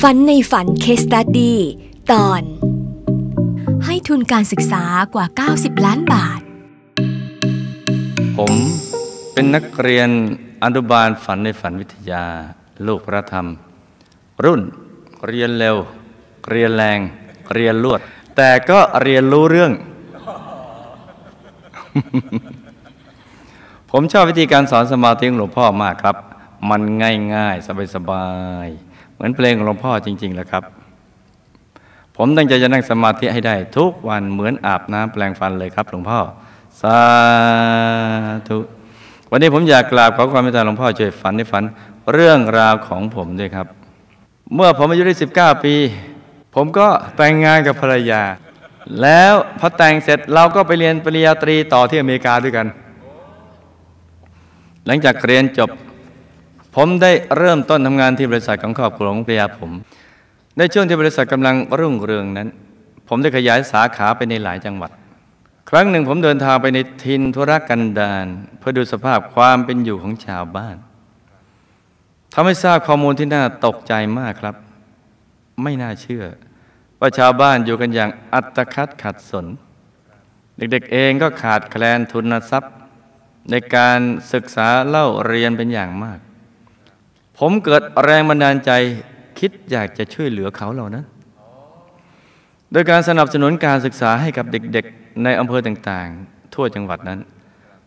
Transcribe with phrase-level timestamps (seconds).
[0.00, 1.58] ฝันในฝันเคสตัดดี้
[2.12, 2.42] ตอน
[3.84, 4.84] ให้ทุนการศึกษา
[5.14, 6.40] กว่า 90 ล้านบาท
[8.36, 8.52] ผม
[9.32, 10.08] เป็นนักเรียน
[10.64, 12.24] อนุบาลฝันในฝันวิทยา
[12.86, 13.46] ลูกพระธรรม
[14.44, 14.60] รุ่น
[15.26, 15.76] เรียนเร็ว
[16.50, 16.98] เรียนแรง
[17.54, 18.00] เรียนลวด
[18.36, 19.72] แต่ก็เรียนรู้เรื่อง
[23.90, 26.16] ผมชอบวิธีการสอนสมาธิของหลวงพ่อมากครับ
[26.70, 26.82] มัน
[27.34, 28.26] ง่ายๆ สบา
[28.66, 28.89] ยๆ
[29.20, 30.62] มือนเพลงของหลวงพ่อจริงๆแหละครับ
[32.16, 36.18] ผมตั้งใจจะนั่งสมาธิให้ได้ ทุกวันเหมือนอาบน้ำแปลงฟันเลยครับ หลวงพ่อ
[36.80, 36.98] สา
[38.48, 38.58] ธุ
[39.30, 41.64] วันนี้ผมอยากกราบขอความเมตตาหลวงพ่อช่วยฝันในฝัน
[42.12, 43.66] เรื่องราวของผมด้วยครับ
[44.54, 45.74] เมื่อผมอายุได้ 19 ปี
[46.54, 48.22] ผมก็แต่งงานกับภรรยา
[49.00, 52.66] แล้วพอแต่งเสร็จเราก็ไปเรียนปริญญาตรีต่อที่อเมริกาด้วยกัน
[54.86, 55.70] หลังจากเรียนจบ
[56.76, 59.70] ผมได้เริ่มต้นทำงานที่บริษัทของครอบครัวของภรรยาผม
[60.58, 62.48] ในช่วงที่บริษัทกำลังรุ่งเรืองนั้น
[63.08, 64.90] ผมได้ขยายสาขาไปในหลายจังหวัด
[65.70, 68.26] ครั้งหนึ่งผมเดินทางไปในทินธุรกันดาร
[68.58, 70.76] เพื่อดูสภาพความเป็นอยู่ของชาวบ้าน
[72.34, 74.56] ทำให้ทราบข้อมูลที่น่าตกใจมากครับ
[75.62, 76.24] ไม่น่าเชื่อ
[77.00, 79.46] ว่าชาวบ้านอยู่กันอย่างอัตคัดขัดสน
[80.56, 82.74] เด็กๆเองก็ขาดแคลนทุนทรัพย์
[83.50, 84.00] ในการ
[84.32, 86.18] ศึกษาเล่าเรียนเป็นอย่างมาก
[87.42, 88.70] ผมเกิดแรงบันดาลใจ
[89.38, 91.04] คิดอยากจะช่วยเหลือเขาเหล่านั้น
[92.72, 97.20] โดยการสนับสนุนการศึกษาให้กับเด็กๆ ในอำเภอต่างๆ ทั่วจังหวัดนั้น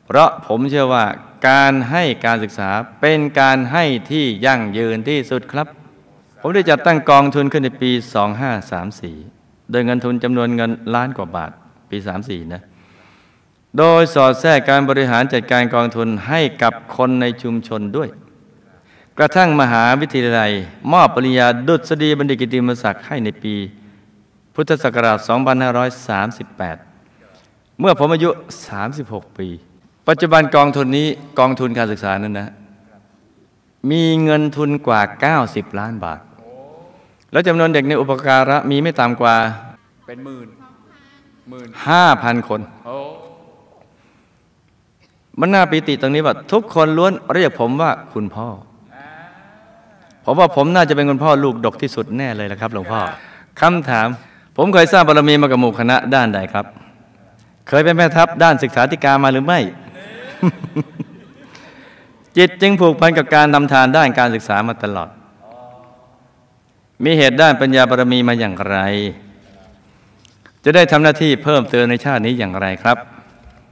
[0.06, 1.06] เพราะผมเชื่อว่า
[1.50, 2.70] การให้การศึกษา
[3.02, 5.68] เป็นการให้ที่ยั่งยืนที่สุดครับ
[6.42, 7.92] ผมได้จัดตั้งกองทุนขึ้นในปี
[9.22, 11.52] 2534 โดยเงินทุนจำนวนเงินล้านกว่าบาท
[11.90, 12.62] ปี 34 นะ
[13.78, 18.10] โดยสอดแทรกการบริหารจัดการกองทุนให้กับคนในชุมชนด้วย
[19.20, 20.52] กระทั่งมหาวิทยาลัย
[20.92, 23.56] มอบปริญญาดุษฎีบัณฑิตกิติมศักดิ์ให้ในปี
[24.54, 25.18] พุทธศักราช
[26.44, 28.30] 2538 เมื่อผมอายุ
[28.84, 29.48] 36 ปี
[30.08, 31.08] ปัจจุบันกองทุนนี้
[31.40, 32.50] กองทุนการศึกษานั้นนะ
[33.92, 35.02] มีเงินทุนกว่า
[35.40, 36.20] 90 ล้านบาท
[37.32, 39.36] แล้วจำนวนเด็กในอุปการะมีไม่ต่ำกว่า
[40.08, 40.48] เป็นหมื่น
[41.50, 41.68] หมื่น
[42.10, 42.98] 5,000คนโอ้
[45.40, 48.48] มันน่าปีติตรงนี้ว่า ทุกคนล้วนเรียกผมว่าคุณพ่อ
[50.26, 53.02] ผมว่าผมน่าจะเป็นคุณพ่อลูกดกที่สุดแน่เลยละครับหลวงพ่อ
[53.62, 54.08] คำถาม
[54.58, 56.66] ผมเคยสร้างบารมีมากับหมู่คณะด้านใดครับ
[57.68, 59.60] เคยเป็นแม่ทัพด้านศึกษาธิการมาหรือไม่
[62.38, 65.10] จิตจึงผูกพันกับการทำทานด้านการศึกษามาตลอด
[67.04, 68.78] มีเหตุด้านปัญญาบารมีมาอย่างไร
[70.64, 72.98] จะได้ทำหน้าที่เพิ่มเติมในชาตินี้อย่างไรครับ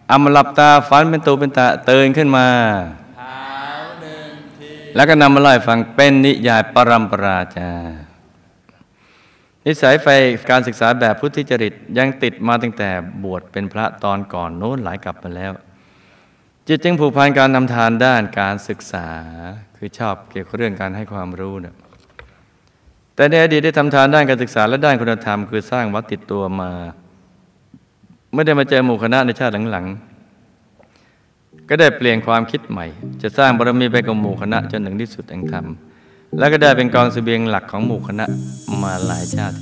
[0.10, 2.46] อามาหลับตาฝันเป็นตูเป็นตาเตือนขึ้นมา
[4.96, 7.72] แล้วก็นำมาเล่าให้ฟังเป็นนิยายปรัมปราจา
[9.66, 10.08] นิสัยไฟ
[10.50, 12.90] การศึกษาแบบพุทธิจริตยังติดมาตั้งแต่
[13.24, 15.52] บวชเป็นพระตอนก่อนโน้นหลายกลับมาแล้ว
[16.68, 19.08] จิตจึงผูกพันการนำทานด้านการศึกษา
[19.78, 21.76] คือชอบเกี่ยวกับเรื่องการให้ความรู้เนี่ย
[23.16, 26.72] แต่ในอดีตได้ทำทานด้านการศึกษาและด้านคุณธรรม คือสร้างวัดติดตัวมา
[28.34, 30.11] ไม่ได้มาเจอหมู่คณะในชาติหลังๆ
[31.74, 32.86] ก็ได้เปลี่ยนความคิดใหม่
[33.22, 35.66] จะสร้างบารมีไปกับหมู่คณะจนถึงที่สุดแห่งธรรม
[36.38, 38.26] และก็ได้เป็นกองเสบียงหลักของหมู่คณะ
[38.84, 39.58] มาหลายชาติ